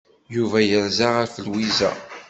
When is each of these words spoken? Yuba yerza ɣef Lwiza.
Yuba 0.35 0.57
yerza 0.69 1.07
ɣef 1.17 1.33
Lwiza. 1.45 1.91